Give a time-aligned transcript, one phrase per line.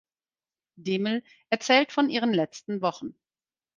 [0.79, 1.21] Deml
[1.51, 3.13] erzählt von ihren letzten Wochen.